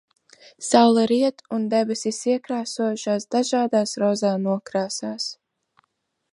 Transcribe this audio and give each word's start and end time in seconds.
Saule 0.67 1.03
riet 1.11 1.43
un 1.57 1.67
debesis 1.73 2.21
iekrāsojušās 2.33 3.29
dažādās 3.37 3.95
rozā 4.05 4.35
nokrāsās. 4.49 5.33